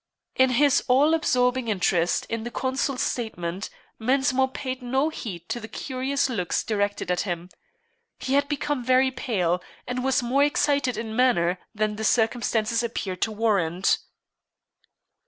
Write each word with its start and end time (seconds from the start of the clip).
In 0.33 0.49
his 0.49 0.83
all 0.87 1.13
absorbing 1.13 1.67
interest 1.67 2.25
in 2.25 2.43
the 2.43 2.49
consul's 2.49 3.03
statement, 3.03 3.69
Mensmore 3.99 4.47
paid 4.51 4.81
no 4.81 5.09
heed 5.09 5.47
to 5.49 5.59
the 5.59 5.67
curious 5.67 6.27
looks 6.27 6.63
directed 6.63 7.11
at 7.11 7.19
him; 7.21 7.49
he 8.17 8.33
had 8.33 8.47
become 8.47 8.83
very 8.83 9.11
pale, 9.11 9.61
and 9.87 10.03
was 10.03 10.23
more 10.23 10.43
excited 10.43 10.97
in 10.97 11.15
manner 11.15 11.59
than 11.75 11.97
the 11.97 12.03
circumstances 12.03 12.81
appeared 12.81 13.21
to 13.21 13.31
warrant. 13.31 13.99